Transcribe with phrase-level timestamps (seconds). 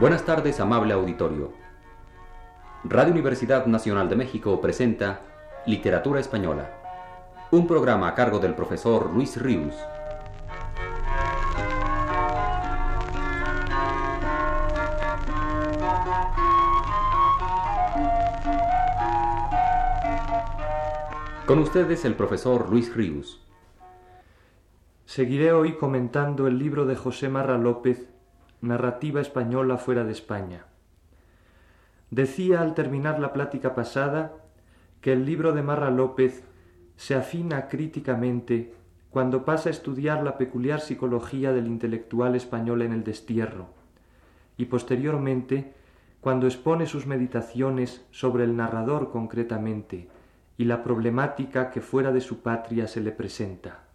[0.00, 1.52] Buenas tardes, amable auditorio.
[2.84, 5.20] Radio Universidad Nacional de México presenta
[5.66, 6.70] Literatura Española,
[7.50, 9.74] un programa a cargo del profesor Luis Ríos.
[21.44, 23.46] Con ustedes el profesor Luis Ríos.
[25.04, 28.08] Seguiré hoy comentando el libro de José Marra López,
[28.62, 30.66] Narrativa Española fuera de España.
[32.10, 34.32] Decía al terminar la plática pasada
[35.00, 36.44] que el libro de Marra López
[36.96, 38.74] se afina críticamente
[39.10, 43.68] cuando pasa a estudiar la peculiar psicología del intelectual español en el destierro,
[44.56, 45.72] y posteriormente
[46.20, 50.08] cuando expone sus meditaciones sobre el narrador concretamente
[50.58, 53.89] y la problemática que fuera de su patria se le presenta.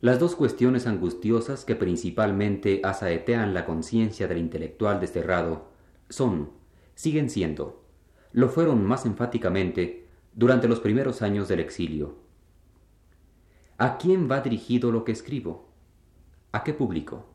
[0.00, 5.72] Las dos cuestiones angustiosas que principalmente asaetean la conciencia del intelectual desterrado
[6.08, 6.52] son,
[6.94, 7.84] siguen siendo,
[8.30, 12.14] lo fueron más enfáticamente durante los primeros años del exilio.
[13.76, 15.72] ¿A quién va dirigido lo que escribo?
[16.52, 17.26] ¿A qué público?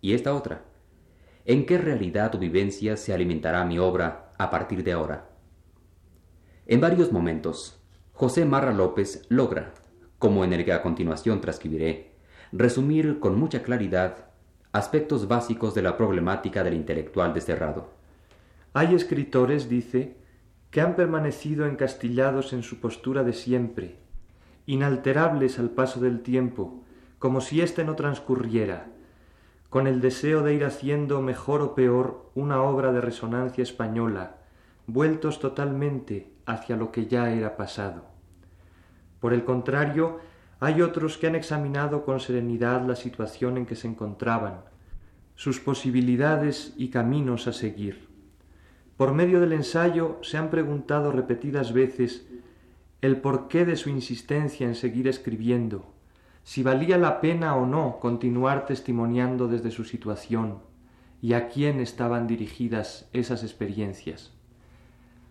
[0.00, 0.64] Y esta otra,
[1.44, 5.30] ¿en qué realidad o vivencia se alimentará mi obra a partir de ahora?
[6.66, 7.80] En varios momentos,
[8.12, 9.74] José Marra López logra,
[10.18, 12.12] como en el que a continuación transcribiré,
[12.52, 14.26] resumir con mucha claridad
[14.72, 17.90] aspectos básicos de la problemática del intelectual desterrado.
[18.74, 20.16] Hay escritores, dice,
[20.70, 23.96] que han permanecido encastillados en su postura de siempre,
[24.66, 26.82] inalterables al paso del tiempo,
[27.18, 28.86] como si éste no transcurriera,
[29.70, 34.36] con el deseo de ir haciendo mejor o peor una obra de resonancia española,
[34.86, 38.17] vueltos totalmente hacia lo que ya era pasado.
[39.20, 40.20] Por el contrario,
[40.60, 44.60] hay otros que han examinado con serenidad la situación en que se encontraban,
[45.34, 48.08] sus posibilidades y caminos a seguir.
[48.96, 52.26] Por medio del ensayo se han preguntado repetidas veces
[53.00, 55.86] el porqué de su insistencia en seguir escribiendo,
[56.42, 60.58] si valía la pena o no continuar testimoniando desde su situación
[61.22, 64.32] y a quién estaban dirigidas esas experiencias.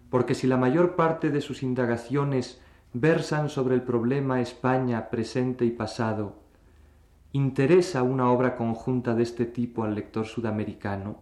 [0.09, 2.61] Porque si la mayor parte de sus indagaciones
[2.99, 6.39] versan sobre el problema España presente y pasado,
[7.31, 11.19] ¿interesa una obra conjunta de este tipo al lector sudamericano?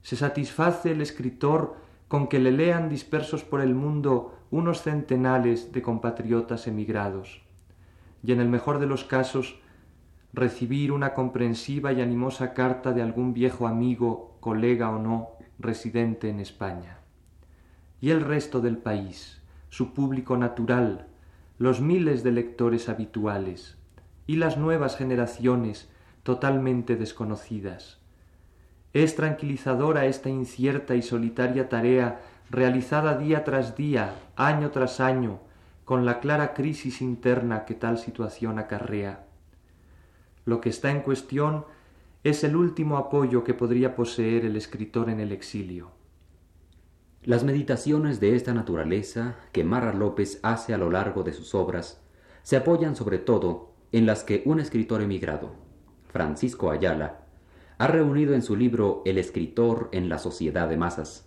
[0.00, 1.76] ¿Se satisface el escritor
[2.08, 7.42] con que le lean dispersos por el mundo unos centenares de compatriotas emigrados?
[8.22, 9.60] Y en el mejor de los casos,
[10.32, 15.28] recibir una comprensiva y animosa carta de algún viejo amigo, colega o no,
[15.58, 17.00] residente en España.
[18.00, 19.43] Y el resto del país,
[19.74, 21.08] su público natural,
[21.58, 23.76] los miles de lectores habituales
[24.24, 25.90] y las nuevas generaciones
[26.22, 27.98] totalmente desconocidas.
[28.92, 32.20] Es tranquilizadora esta incierta y solitaria tarea
[32.50, 35.40] realizada día tras día, año tras año,
[35.84, 39.24] con la clara crisis interna que tal situación acarrea.
[40.44, 41.64] Lo que está en cuestión
[42.22, 46.03] es el último apoyo que podría poseer el escritor en el exilio.
[47.24, 52.02] Las meditaciones de esta naturaleza que Marra López hace a lo largo de sus obras
[52.42, 55.52] se apoyan sobre todo en las que un escritor emigrado,
[56.12, 57.24] Francisco Ayala,
[57.78, 61.26] ha reunido en su libro El escritor en la sociedad de masas.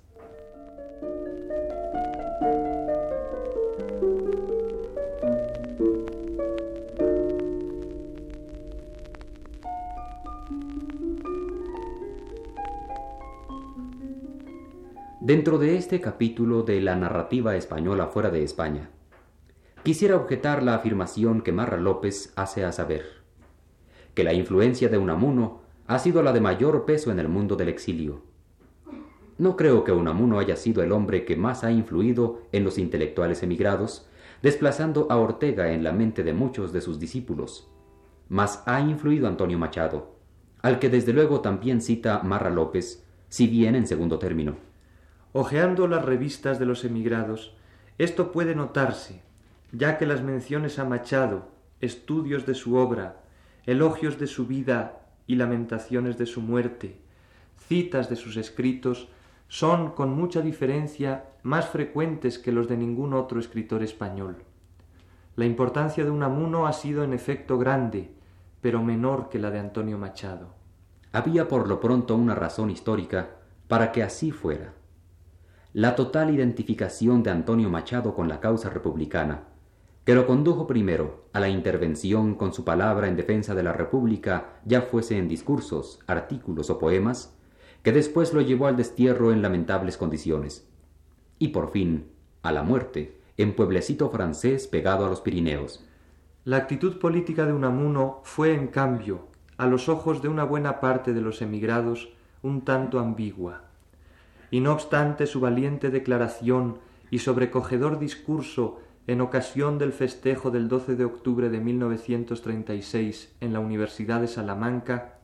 [15.27, 18.91] Dentro de este capítulo de la narrativa española fuera de España,
[19.83, 23.03] quisiera objetar la afirmación que Marra López hace a saber,
[24.13, 27.67] que la influencia de Unamuno ha sido la de mayor peso en el mundo del
[27.67, 28.21] exilio.
[29.37, 33.43] No creo que Unamuno haya sido el hombre que más ha influido en los intelectuales
[33.43, 34.07] emigrados,
[34.41, 37.69] desplazando a Ortega en la mente de muchos de sus discípulos.
[38.29, 40.15] Mas ha influido Antonio Machado,
[40.61, 44.66] al que desde luego también cita Marra López, si bien en segundo término.
[45.33, 47.53] Ojeando las revistas de los emigrados,
[47.97, 49.21] esto puede notarse,
[49.73, 51.49] ya que las menciones a Machado,
[51.81, 53.23] estudios de su obra,
[53.65, 57.01] elogios de su vida y lamentaciones de su muerte,
[57.67, 59.09] citas de sus escritos,
[59.49, 64.37] son con mucha diferencia más frecuentes que los de ningún otro escritor español.
[65.35, 68.11] La importancia de Unamuno ha sido en efecto grande,
[68.61, 70.55] pero menor que la de Antonio Machado.
[71.11, 73.29] Había por lo pronto una razón histórica
[73.67, 74.76] para que así fuera
[75.73, 79.43] la total identificación de Antonio Machado con la causa republicana,
[80.05, 84.59] que lo condujo primero a la intervención con su palabra en defensa de la República,
[84.63, 87.37] ya fuese en discursos, artículos o poemas,
[87.83, 90.67] que después lo llevó al destierro en lamentables condiciones.
[91.39, 92.07] Y por fin,
[92.41, 95.85] a la muerte, en pueblecito francés pegado a los Pirineos.
[96.45, 99.27] La actitud política de Unamuno fue, en cambio,
[99.57, 102.09] a los ojos de una buena parte de los emigrados,
[102.41, 103.66] un tanto ambigua.
[104.51, 106.79] Y no obstante su valiente declaración
[107.11, 113.59] y sobrecogedor discurso en ocasión del festejo del 12 de octubre de 1936 en la
[113.59, 115.19] Universidad de Salamanca,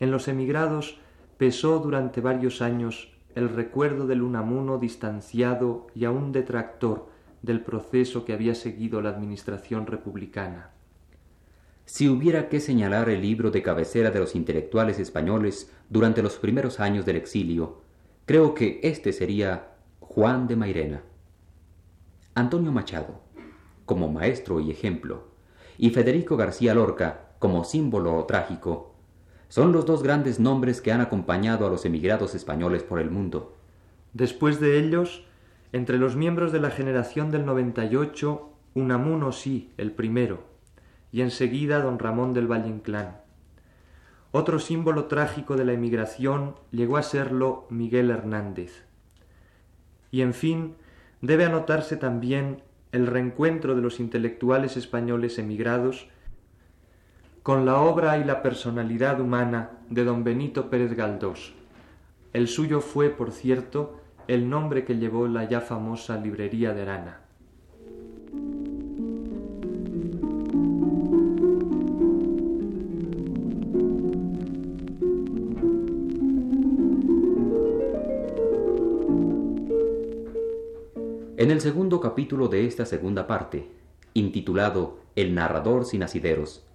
[0.00, 0.98] en los emigrados
[1.36, 7.08] pesó durante varios años el recuerdo del Unamuno distanciado y aún detractor
[7.42, 10.70] del proceso que había seguido la administración republicana.
[11.84, 16.80] Si hubiera que señalar el libro de cabecera de los intelectuales españoles durante los primeros
[16.80, 17.82] años del exilio,
[18.24, 21.02] creo que este sería Juan de Mairena.
[22.34, 23.20] Antonio Machado,
[23.84, 25.28] como maestro y ejemplo,
[25.76, 28.94] y Federico García Lorca, como símbolo trágico,
[29.48, 33.56] son los dos grandes nombres que han acompañado a los emigrados españoles por el mundo.
[34.12, 35.24] Después de ellos,
[35.72, 40.44] entre los miembros de la generación del 98, Unamuno sí, el primero,
[41.10, 43.21] y enseguida don Ramón del Valle Inclán.
[44.34, 48.84] Otro símbolo trágico de la emigración llegó a serlo Miguel Hernández.
[50.10, 50.74] Y en fin,
[51.20, 52.62] debe anotarse también
[52.92, 56.08] el reencuentro de los intelectuales españoles emigrados
[57.42, 61.54] con la obra y la personalidad humana de don Benito Pérez Galdós.
[62.32, 67.21] El suyo fue, por cierto, el nombre que llevó la ya famosa librería de Arana.
[81.38, 83.70] En el segundo capítulo de esta segunda parte,
[84.12, 86.66] intitulado El narrador sin asideros,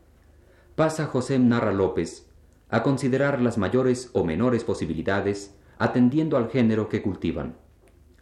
[0.75, 2.27] pasa José Narra López
[2.69, 7.55] a considerar las mayores o menores posibilidades atendiendo al género que cultivan,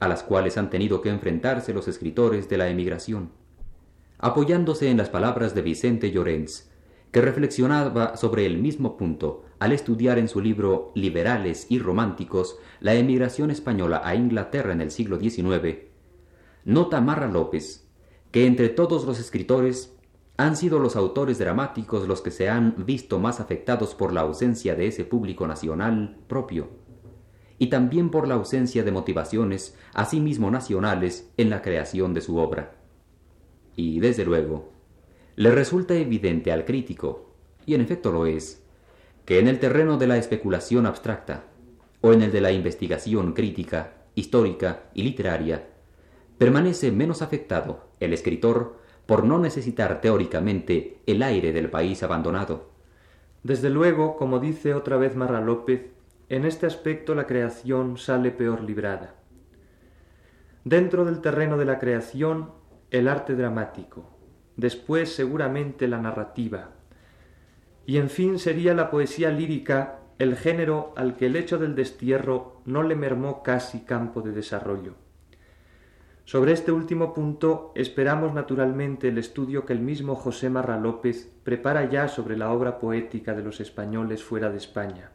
[0.02, 3.32] a las cuales han tenido que enfrentarse los escritores de la emigración.
[4.18, 6.70] Apoyándose en las palabras de Vicente Llorens,
[7.12, 12.94] que reflexionaba sobre el mismo punto al estudiar en su libro Liberales y Románticos la
[12.94, 15.95] emigración española a Inglaterra en el siglo XIX,
[16.66, 17.88] Nota Marra López,
[18.32, 19.96] que entre todos los escritores
[20.36, 24.74] han sido los autores dramáticos los que se han visto más afectados por la ausencia
[24.74, 26.70] de ese público nacional propio,
[27.60, 32.74] y también por la ausencia de motivaciones, asimismo nacionales, en la creación de su obra.
[33.76, 34.72] Y, desde luego,
[35.36, 37.30] le resulta evidente al crítico,
[37.68, 38.64] y en efecto lo es,
[39.24, 41.44] que en el terreno de la especulación abstracta,
[42.02, 45.75] o en el de la investigación crítica, histórica y literaria,
[46.38, 52.70] permanece menos afectado el escritor por no necesitar teóricamente el aire del país abandonado.
[53.44, 55.92] Desde luego, como dice otra vez Marra López,
[56.30, 59.16] en este aspecto la creación sale peor librada.
[60.64, 62.52] Dentro del terreno de la creación,
[62.90, 64.10] el arte dramático,
[64.58, 66.72] después seguramente la narrativa,
[67.86, 72.62] y en fin sería la poesía lírica el género al que el hecho del destierro
[72.66, 75.05] no le mermó casi campo de desarrollo.
[76.26, 81.88] Sobre este último punto esperamos naturalmente el estudio que el mismo José Marra López prepara
[81.88, 85.12] ya sobre la obra poética de los españoles fuera de España.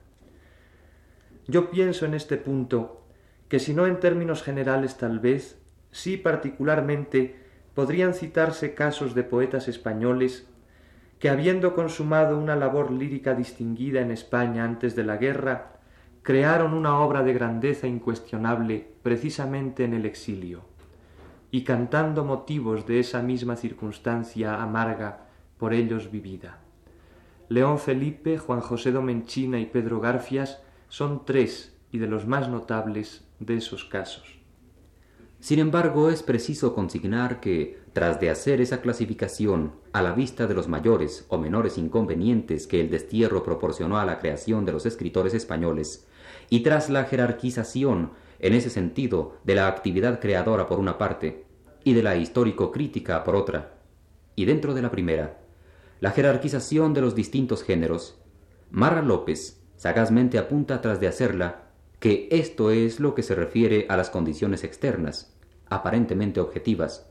[1.48, 3.02] Yo pienso en este punto
[3.48, 7.40] que si no en términos generales tal vez, sí particularmente
[7.74, 10.46] podrían citarse casos de poetas españoles
[11.18, 15.72] que habiendo consumado una labor lírica distinguida en España antes de la guerra,
[16.22, 20.69] crearon una obra de grandeza incuestionable precisamente en el exilio
[21.50, 25.26] y cantando motivos de esa misma circunstancia amarga
[25.58, 26.58] por ellos vivida.
[27.48, 33.24] León Felipe, Juan José Domenchina y Pedro Garfias son tres y de los más notables
[33.40, 34.38] de esos casos.
[35.40, 40.54] Sin embargo, es preciso consignar que, tras de hacer esa clasificación a la vista de
[40.54, 45.32] los mayores o menores inconvenientes que el destierro proporcionó a la creación de los escritores
[45.32, 46.06] españoles,
[46.50, 51.44] y tras la jerarquización en ese sentido de la actividad creadora por una parte
[51.84, 53.78] y de la histórico-crítica por otra,
[54.34, 55.40] y dentro de la primera,
[56.00, 58.18] la jerarquización de los distintos géneros,
[58.70, 63.96] Marra López sagazmente apunta tras de hacerla que esto es lo que se refiere a
[63.96, 65.36] las condiciones externas,
[65.68, 67.10] aparentemente objetivas.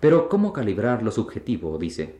[0.00, 1.78] Pero ¿cómo calibrar lo subjetivo?
[1.78, 2.18] dice.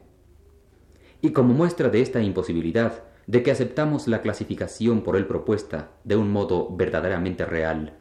[1.21, 6.17] Y como muestra de esta imposibilidad, de que aceptamos la clasificación por él propuesta de
[6.17, 7.93] un modo verdaderamente real.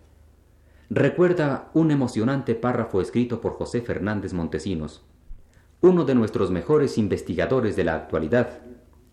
[0.89, 5.05] Recuerda un emocionante párrafo escrito por José Fernández Montesinos,
[5.81, 8.61] uno de nuestros mejores investigadores de la actualidad,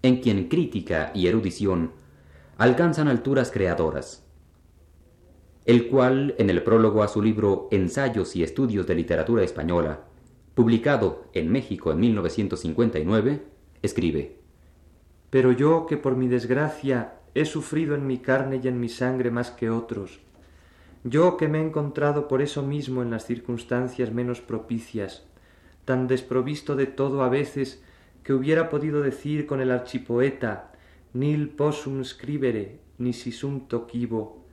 [0.01, 1.93] en quien crítica y erudición
[2.57, 4.27] alcanzan alturas creadoras,
[5.67, 10.05] el cual, en el prólogo a su libro Ensayos y Estudios de Literatura Española,
[10.55, 13.43] publicado en México en 1959,
[13.83, 14.46] escribe,
[15.31, 19.31] Pero yo, que por mi desgracia he sufrido en mi carne y en mi sangre
[19.31, 20.21] más que otros,
[21.05, 25.27] yo que me he encontrado por eso mismo en las circunstancias menos propicias,
[25.85, 27.83] tan desprovisto de todo a veces
[28.25, 30.73] que hubiera podido decir con el archipoeta
[31.13, 34.45] nil possum scribere, ni sisum tocivo,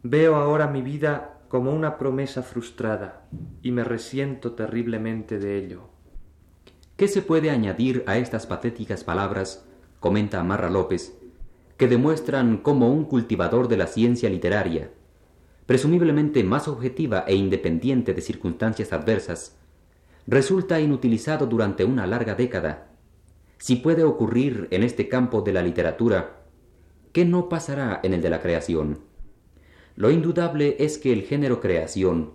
[0.04, 3.26] veo ahora mi vida como una promesa frustrada
[3.62, 5.90] y me resiento terriblemente de ello.
[6.98, 9.66] ¿Qué se puede añadir a estas patéticas palabras,
[10.02, 11.18] comenta Amarra López,
[11.78, 14.92] que demuestran cómo un cultivador de la ciencia literaria,
[15.66, 19.58] presumiblemente más objetiva e independiente de circunstancias adversas,
[20.28, 22.90] resulta inutilizado durante una larga década.
[23.58, 26.42] Si puede ocurrir en este campo de la literatura,
[27.14, 29.13] ¿qué no pasará en el de la creación?
[29.96, 32.32] Lo indudable es que el género creación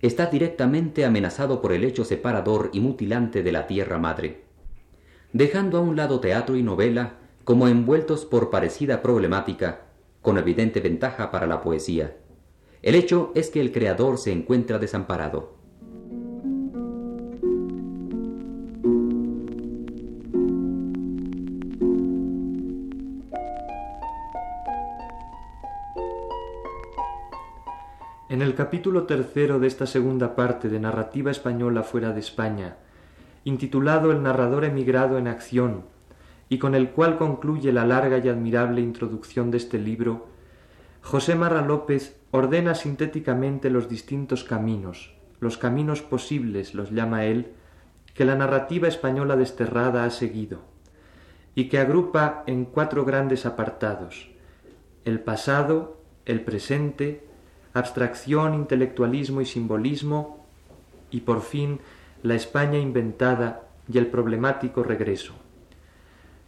[0.00, 4.44] está directamente amenazado por el hecho separador y mutilante de la tierra madre.
[5.32, 9.82] Dejando a un lado teatro y novela como envueltos por parecida problemática,
[10.22, 12.16] con evidente ventaja para la poesía.
[12.82, 15.59] El hecho es que el creador se encuentra desamparado.
[28.40, 32.78] En el capítulo tercero de esta segunda parte de Narrativa Española fuera de España,
[33.44, 35.84] intitulado El narrador emigrado en acción,
[36.48, 40.28] y con el cual concluye la larga y admirable introducción de este libro,
[41.02, 47.52] José Marra López ordena sintéticamente los distintos caminos, los caminos posibles, los llama él,
[48.14, 50.60] que la narrativa española desterrada ha seguido,
[51.54, 54.30] y que agrupa en cuatro grandes apartados,
[55.04, 57.28] el pasado, el presente,
[57.74, 60.46] abstracción, intelectualismo y simbolismo,
[61.10, 61.80] y por fin
[62.22, 63.62] la España inventada
[63.92, 65.34] y el problemático regreso,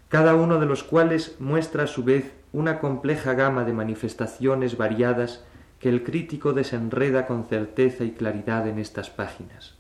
[0.09, 5.45] cada uno de los cuales muestra a su vez una compleja gama de manifestaciones variadas
[5.79, 9.75] que el crítico desenreda con certeza y claridad en estas páginas.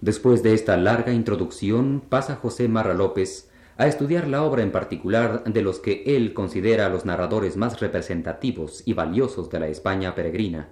[0.00, 5.44] Después de esta larga introducción pasa José Marra López a estudiar la obra en particular
[5.44, 10.68] de los que él considera los narradores más representativos y valiosos de la España peregrina,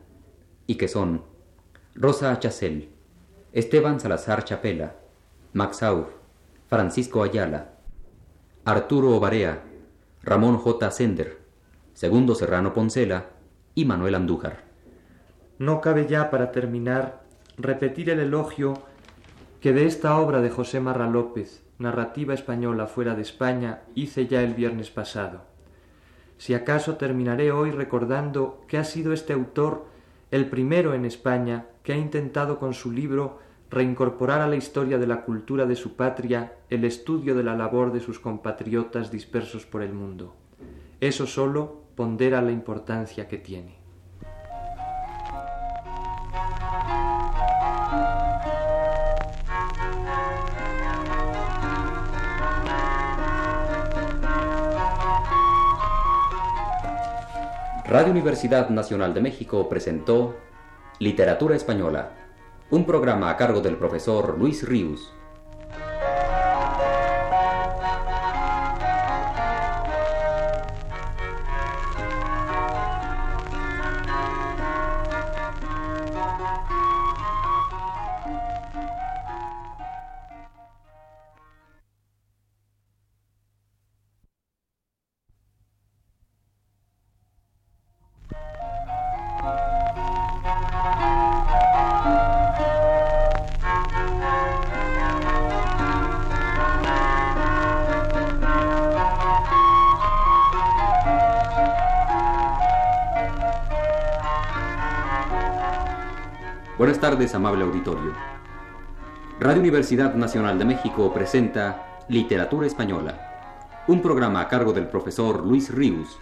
[0.66, 1.22] y que son
[1.94, 2.90] Rosa Chacel,
[3.52, 4.96] Esteban Salazar Chapela,
[5.52, 6.08] Max Auf,
[6.68, 7.72] Francisco Ayala,
[8.64, 9.62] Arturo Obarea,
[10.22, 10.90] Ramón J.
[10.90, 11.40] Sender,
[11.94, 13.30] Segundo Serrano Poncela
[13.74, 14.64] y Manuel Andújar.
[15.58, 17.22] No cabe ya para terminar
[17.58, 18.74] repetir el elogio
[19.60, 24.42] que de esta obra de José Marra López, narrativa española fuera de España, hice ya
[24.42, 25.42] el viernes pasado.
[26.38, 29.86] Si acaso terminaré hoy recordando que ha sido este autor
[30.30, 35.06] el primero en España que ha intentado con su libro reincorporar a la historia de
[35.06, 39.82] la cultura de su patria el estudio de la labor de sus compatriotas dispersos por
[39.82, 40.34] el mundo.
[41.00, 43.79] Eso solo pondera la importancia que tiene.
[57.90, 60.36] Radio Universidad Nacional de México presentó
[61.00, 62.12] Literatura Española,
[62.70, 65.12] un programa a cargo del profesor Luis Ríos.
[106.90, 108.12] Buenas tardes, amable auditorio.
[109.38, 115.72] Radio Universidad Nacional de México presenta Literatura Española, un programa a cargo del profesor Luis
[115.72, 116.18] Ríos.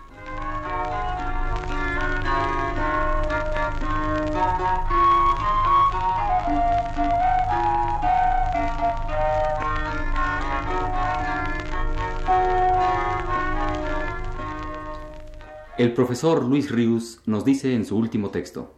[15.78, 18.77] El profesor Luis Ríos nos dice en su último texto.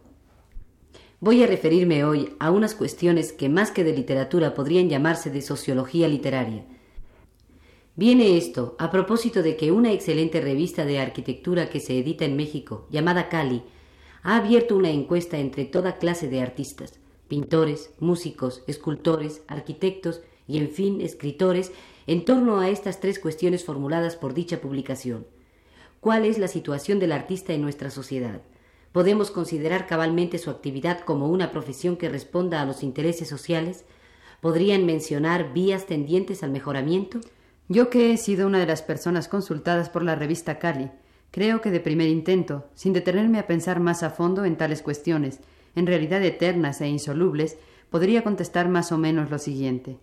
[1.23, 5.43] Voy a referirme hoy a unas cuestiones que más que de literatura podrían llamarse de
[5.43, 6.65] sociología literaria.
[7.95, 12.35] Viene esto a propósito de que una excelente revista de arquitectura que se edita en
[12.35, 13.61] México, llamada Cali,
[14.23, 20.71] ha abierto una encuesta entre toda clase de artistas, pintores, músicos, escultores, arquitectos y, en
[20.71, 21.71] fin, escritores,
[22.07, 25.27] en torno a estas tres cuestiones formuladas por dicha publicación.
[25.99, 28.41] ¿Cuál es la situación del artista en nuestra sociedad?
[28.91, 33.85] ¿Podemos considerar cabalmente su actividad como una profesión que responda a los intereses sociales?
[34.41, 37.21] ¿Podrían mencionar vías tendientes al mejoramiento?
[37.69, 40.91] Yo que he sido una de las personas consultadas por la revista Cali,
[41.31, 45.39] creo que de primer intento, sin detenerme a pensar más a fondo en tales cuestiones,
[45.73, 47.57] en realidad eternas e insolubles,
[47.89, 49.99] podría contestar más o menos lo siguiente.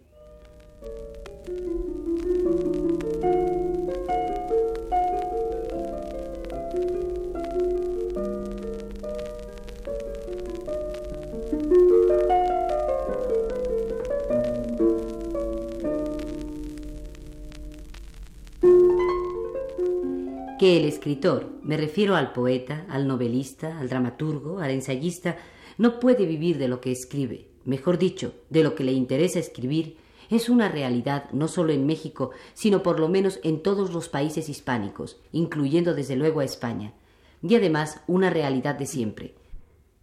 [20.58, 25.36] Que el escritor, me refiero al poeta, al novelista, al dramaturgo, al ensayista,
[25.78, 29.96] no puede vivir de lo que escribe, mejor dicho, de lo que le interesa escribir,
[30.30, 34.48] es una realidad no solo en México, sino por lo menos en todos los países
[34.48, 36.92] hispánicos, incluyendo desde luego a España,
[37.40, 39.34] y además una realidad de siempre.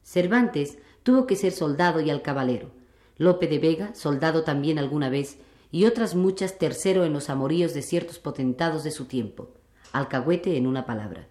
[0.03, 2.71] Cervantes tuvo que ser soldado y alcabalero,
[3.17, 5.37] Lope de Vega, soldado también alguna vez,
[5.71, 9.49] y otras muchas tercero en los amoríos de ciertos potentados de su tiempo
[9.97, 11.27] alcahuete en una palabra.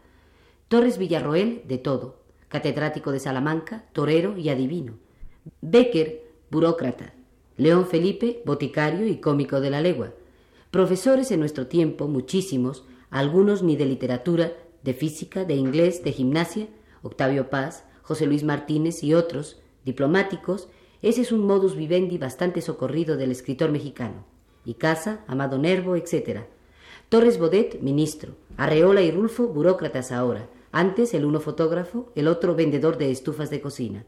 [0.68, 4.94] Torres Villarroel, de todo, catedrático de Salamanca, torero y adivino.
[5.61, 7.12] Becker, burócrata.
[7.56, 10.12] León Felipe, boticario y cómico de la legua.
[10.71, 16.69] Profesores en nuestro tiempo, muchísimos, algunos ni de literatura, de física, de inglés, de gimnasia,
[17.02, 20.69] Octavio Paz, José Luis Martínez y otros, diplomáticos,
[21.02, 24.25] ese es un modus vivendi bastante socorrido del escritor mexicano.
[24.65, 26.47] Y Casa, Amado Nervo, etc.
[27.08, 28.34] Torres Bodet, ministro.
[28.56, 30.49] Arreola y Rulfo, burócratas ahora.
[30.73, 34.04] Antes el uno fotógrafo, el otro vendedor de estufas de cocina.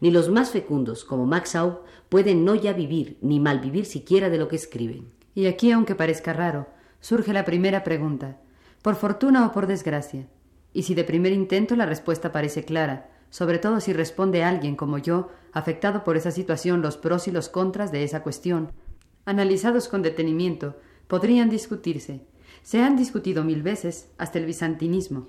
[0.00, 4.38] Ni los más fecundos, como Max Aub, pueden no ya vivir, ni malvivir siquiera de
[4.38, 5.06] lo que escriben.
[5.34, 6.66] Y aquí, aunque parezca raro,
[7.00, 8.38] surge la primera pregunta.
[8.82, 10.26] ¿Por fortuna o por desgracia?
[10.72, 14.98] Y si de primer intento la respuesta parece clara, sobre todo si responde alguien como
[14.98, 18.72] yo, afectado por esa situación los pros y los contras de esa cuestión,
[19.24, 22.20] analizados con detenimiento, podrían discutirse.
[22.62, 25.28] Se han discutido mil veces, hasta el bizantinismo.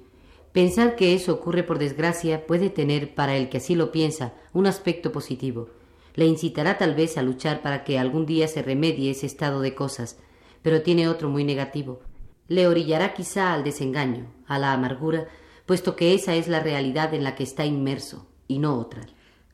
[0.52, 4.68] Pensar que eso ocurre por desgracia puede tener, para el que así lo piensa, un
[4.68, 5.70] aspecto positivo.
[6.14, 9.76] Le incitará tal vez a luchar para que algún día se remedie ese estado de
[9.76, 10.18] cosas,
[10.62, 12.00] pero tiene otro muy negativo.
[12.48, 15.28] Le orillará quizá al desengaño, a la amargura,
[15.66, 19.06] puesto que esa es la realidad en la que está inmerso, y no otra.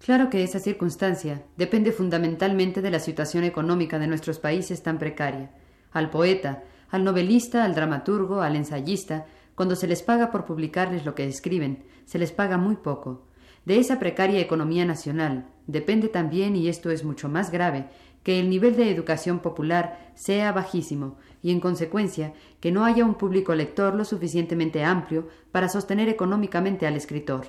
[0.06, 5.52] Claro que esa circunstancia depende fundamentalmente de la situación económica de nuestros países tan precaria
[5.92, 9.26] al poeta, al novelista, al dramaturgo, al ensayista,
[9.56, 13.28] cuando se les paga por publicarles lo que escriben, se les paga muy poco.
[13.66, 17.88] De esa precaria economía nacional depende también, y esto es mucho más grave,
[18.24, 23.16] que el nivel de educación popular sea bajísimo y, en consecuencia, que no haya un
[23.16, 27.48] público lector lo suficientemente amplio para sostener económicamente al escritor.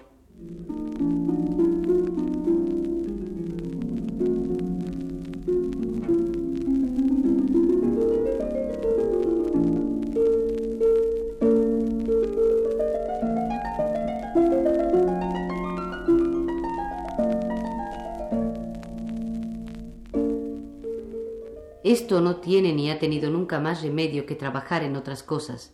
[21.84, 25.72] Esto no tiene ni ha tenido nunca más remedio que trabajar en otras cosas,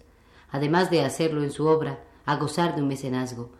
[0.51, 3.51] además de hacerlo en su obra, a gozar de un mecenazgo.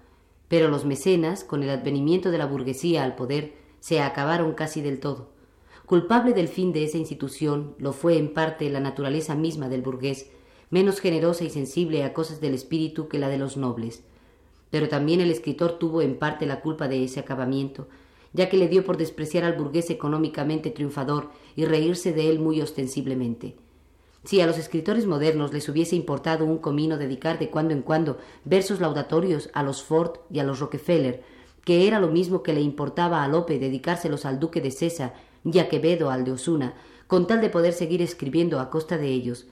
[0.49, 4.99] Pero los mecenas, con el advenimiento de la burguesía al poder, se acabaron casi del
[4.99, 5.31] todo.
[5.87, 10.31] Culpable del fin de esa institución lo fue en parte la naturaleza misma del burgués,
[10.71, 14.03] menos generosa y sensible a cosas del espíritu que la de los nobles.
[14.71, 17.89] Pero también el escritor tuvo en parte la culpa de ese acabamiento,
[18.33, 22.61] ya que le dio por despreciar al burgués económicamente triunfador y reírse de él muy
[22.61, 23.57] ostensiblemente.
[24.25, 28.19] Si a los escritores modernos les hubiese importado un comino dedicar de cuando en cuando
[28.45, 31.23] versos laudatorios a los Ford y a los Rockefeller,
[31.65, 35.59] que era lo mismo que le importaba a Lope dedicárselos al duque de César y
[35.61, 36.75] a Quevedo al de Osuna,
[37.07, 39.47] con tal de poder seguir escribiendo a costa de ellos,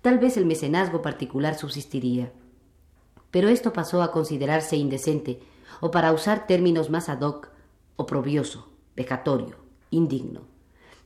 [0.00, 2.32] tal vez el mecenazgo particular subsistiría.
[3.32, 5.40] Pero esto pasó a considerarse indecente,
[5.80, 7.48] o para usar términos más ad hoc,
[7.96, 9.56] oprobioso, vejatorio,
[9.90, 10.42] indigno.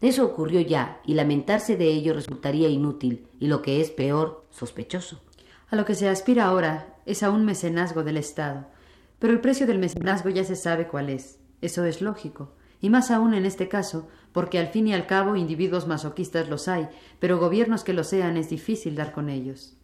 [0.02, 5.22] Eso ocurrió ya, y lamentarse de ello resultaría inútil, y lo que es peor, sospechoso.
[5.70, 8.66] A lo que se aspira ahora es a un mecenazgo del Estado,
[9.18, 11.38] pero el precio del mecenazgo ya se sabe cuál es.
[11.62, 15.36] Eso es lógico, y más aún en este caso, porque al fin y al cabo
[15.36, 19.76] individuos masoquistas los hay, pero gobiernos que lo sean es difícil dar con ellos.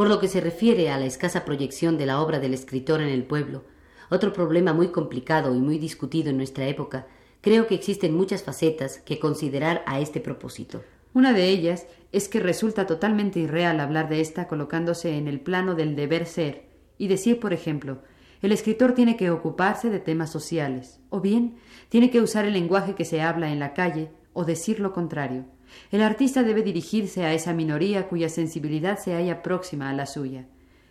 [0.00, 3.08] Por lo que se refiere a la escasa proyección de la obra del escritor en
[3.08, 3.64] el pueblo,
[4.08, 7.06] otro problema muy complicado y muy discutido en nuestra época,
[7.42, 10.82] creo que existen muchas facetas que considerar a este propósito.
[11.12, 15.74] Una de ellas es que resulta totalmente irreal hablar de esta colocándose en el plano
[15.74, 16.64] del deber ser
[16.96, 17.98] y decir, por ejemplo,
[18.42, 21.56] el escritor tiene que ocuparse de temas sociales, o bien
[21.88, 25.44] tiene que usar el lenguaje que se habla en la calle, o decir lo contrario.
[25.90, 30.46] El artista debe dirigirse a esa minoría cuya sensibilidad se halla próxima a la suya.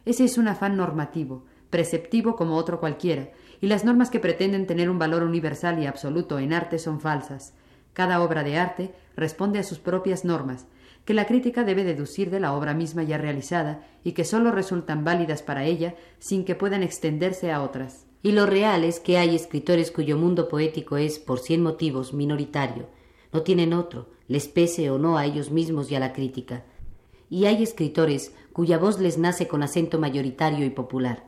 [0.06, 3.30] Ese es un afán normativo, preceptivo como otro cualquiera,
[3.62, 7.54] y las normas que pretenden tener un valor universal y absoluto en arte son falsas.
[7.94, 10.68] Cada obra de arte responde a sus propias normas,
[11.06, 15.04] que la crítica debe deducir de la obra misma ya realizada y que sólo resultan
[15.04, 18.06] válidas para ella sin que puedan extenderse a otras.
[18.22, 22.88] Y lo real es que hay escritores cuyo mundo poético es, por cien motivos, minoritario.
[23.32, 26.64] No tienen otro, les pese o no a ellos mismos y a la crítica.
[27.30, 31.24] Y hay escritores cuya voz les nace con acento mayoritario y popular.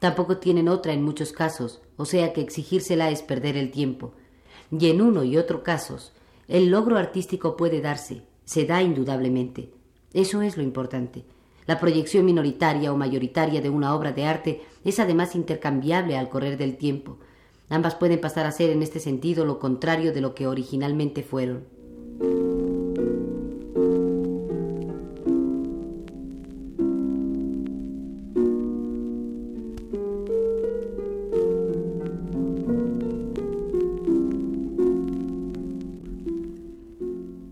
[0.00, 4.12] Tampoco tienen otra en muchos casos, o sea que exigírsela es perder el tiempo.
[4.70, 6.12] Y en uno y otro casos,
[6.46, 9.70] el logro artístico puede darse, se da indudablemente.
[10.12, 11.24] Eso es lo importante.
[11.66, 16.58] La proyección minoritaria o mayoritaria de una obra de arte es además intercambiable al correr
[16.58, 17.18] del tiempo.
[17.70, 21.64] Ambas pueden pasar a ser en este sentido lo contrario de lo que originalmente fueron.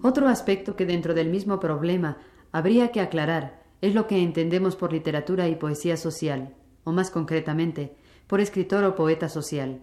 [0.03, 2.19] Otro aspecto que dentro del mismo problema
[2.51, 7.95] habría que aclarar es lo que entendemos por literatura y poesía social, o más concretamente,
[8.27, 9.81] por escritor o poeta social.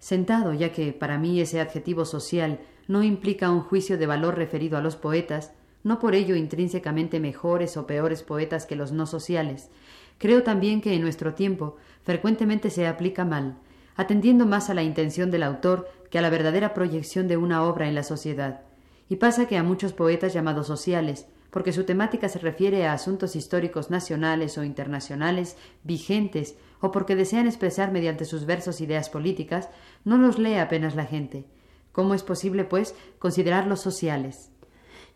[0.00, 4.76] Sentado, ya que para mí ese adjetivo social no implica un juicio de valor referido
[4.76, 5.52] a los poetas,
[5.84, 9.70] no por ello intrínsecamente mejores o peores poetas que los no sociales,
[10.18, 13.58] creo también que en nuestro tiempo frecuentemente se aplica mal,
[13.94, 17.86] atendiendo más a la intención del autor que a la verdadera proyección de una obra
[17.86, 18.69] en la sociedad.
[19.10, 23.34] Y pasa que a muchos poetas llamados sociales, porque su temática se refiere a asuntos
[23.34, 29.68] históricos nacionales o internacionales vigentes, o porque desean expresar mediante sus versos ideas políticas,
[30.04, 31.44] no los lee apenas la gente.
[31.90, 34.52] ¿Cómo es posible, pues, considerarlos sociales?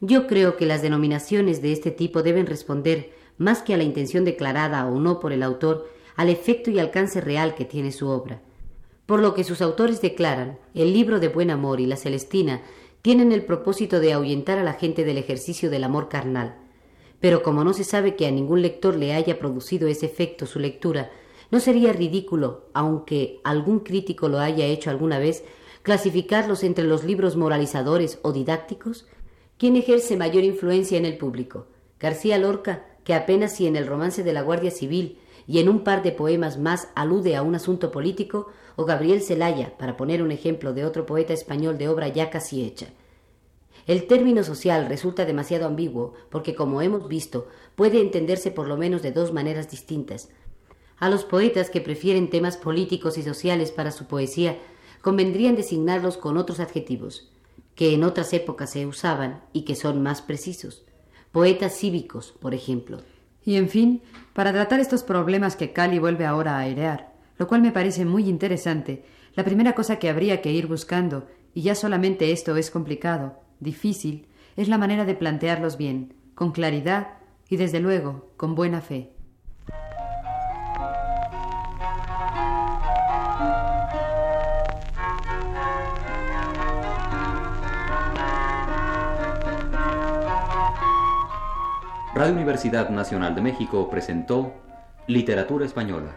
[0.01, 4.25] Yo creo que las denominaciones de este tipo deben responder, más que a la intención
[4.25, 8.41] declarada o no por el autor, al efecto y alcance real que tiene su obra.
[9.07, 12.63] Por lo que sus autores declaran, el libro de Buen Amor y la Celestina
[13.05, 16.57] tienen el propósito de ahuyentar a la gente del ejercicio del amor carnal.
[17.21, 20.59] Pero como no se sabe que a ningún lector le haya producido ese efecto su
[20.59, 21.11] lectura,
[21.51, 25.45] ¿no sería ridículo, aunque algún crítico lo haya hecho alguna vez,
[25.83, 29.07] clasificarlos entre los libros moralizadores o didácticos?
[29.59, 31.67] ¿Quién ejerce mayor influencia en el público?
[32.01, 35.85] García Lorca, que apenas si en el romance de la Guardia Civil y en un
[35.85, 40.33] par de poemas más alude a un asunto político, o Gabriel Celaya, para poner un
[40.33, 42.89] ejemplo de otro poeta español de obra ya casi hecha.
[43.87, 49.03] El término social resulta demasiado ambiguo porque, como hemos visto, puede entenderse por lo menos
[49.03, 50.31] de dos maneras distintas.
[50.99, 54.59] A los poetas que prefieren temas políticos y sociales para su poesía
[55.03, 57.31] convendrían designarlos con otros adjetivos,
[57.75, 60.85] que en otras épocas se usaban y que son más precisos.
[61.31, 62.99] Poetas cívicos, por ejemplo.
[63.45, 64.03] Y en fin,
[64.33, 68.29] para tratar estos problemas que Cali vuelve ahora a airear, lo cual me parece muy
[68.29, 69.05] interesante,
[69.35, 74.27] la primera cosa que habría que ir buscando, y ya solamente esto es complicado, difícil,
[74.57, 77.09] es la manera de plantearlos bien, con claridad
[77.49, 79.14] y desde luego con buena fe.
[92.15, 94.55] Radio Universidad Nacional de México presentó
[95.09, 96.13] Literatura Española,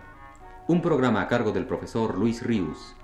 [0.68, 2.96] un programa a cargo del profesor Luis Ríos.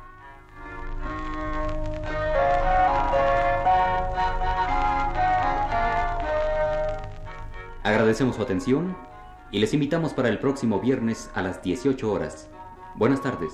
[7.82, 8.96] Agradecemos su atención
[9.50, 12.48] y les invitamos para el próximo viernes a las 18 horas.
[12.94, 13.54] Buenas tardes.